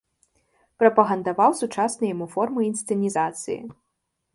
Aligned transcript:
Прапагандаваў 0.83 1.51
сучасныя 1.61 2.13
яму 2.17 2.27
формы 2.37 2.59
інсцэнізацыі. 2.73 3.61